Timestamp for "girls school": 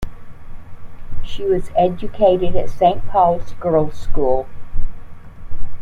3.59-4.47